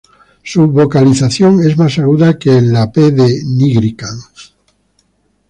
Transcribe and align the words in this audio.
Su 0.41 0.65
vocalización 0.65 1.59
es 1.63 1.77
más 1.77 1.99
aguda 1.99 2.39
que 2.39 2.59
la 2.59 2.87
de 2.87 3.11
"P. 3.13 3.43
nigricans". 3.45 4.55